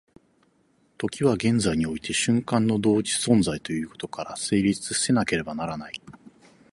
[0.97, 6.01] 時は現在において瞬間の同時存在ということから成立せなければならない。